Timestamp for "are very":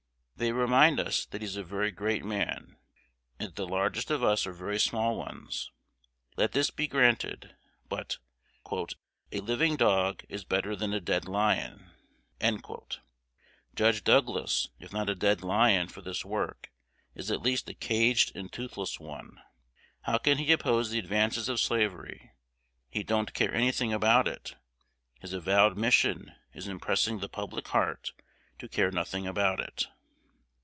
4.47-4.79